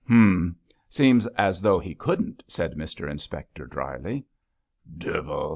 'Humph! 0.07 0.55
seems 0.89 1.27
as 1.37 1.61
though 1.61 1.77
he 1.77 1.93
couldn't,' 1.93 2.41
said 2.47 2.73
Mr 2.73 3.07
Inspector, 3.07 3.63
dryly. 3.67 4.25
'Duvel! 4.97 5.49